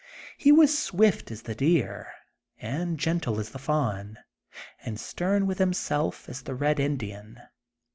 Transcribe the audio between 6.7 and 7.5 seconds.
Indian.